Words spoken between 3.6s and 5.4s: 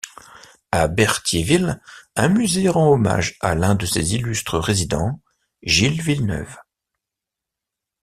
de ses illustres résidents,